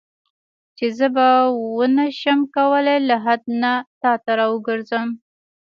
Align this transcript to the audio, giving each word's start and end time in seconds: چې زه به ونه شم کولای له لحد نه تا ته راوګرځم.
چې 0.77 0.85
زه 0.97 1.07
به 1.15 1.27
ونه 1.77 2.05
شم 2.19 2.39
کولای 2.55 2.99
له 3.01 3.07
لحد 3.09 3.41
نه 3.61 3.73
تا 4.01 4.11
ته 4.23 4.31
راوګرځم. 4.39 5.07